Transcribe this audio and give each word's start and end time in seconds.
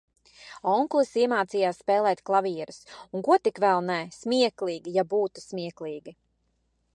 Onkulis 0.69 1.11
iemācījās 1.23 1.81
spēlēt 1.83 2.23
klavieres 2.29 2.79
un 2.95 3.25
ko 3.29 3.37
tik 3.49 3.61
vēl 3.67 3.85
nē, 3.91 3.99
smieklīgi, 4.17 4.95
ja 4.97 5.05
būtu 5.13 5.45
smieklīgi. 5.45 6.17